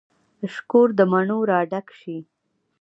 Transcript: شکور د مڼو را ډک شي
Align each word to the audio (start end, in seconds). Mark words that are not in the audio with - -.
شکور 0.53 0.87
د 0.97 1.01
مڼو 1.11 1.39
را 1.49 1.59
ډک 1.71 1.87
شي 1.99 2.17